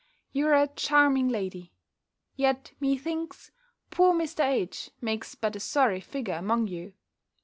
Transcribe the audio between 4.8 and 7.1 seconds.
makes but a sorry figure among you.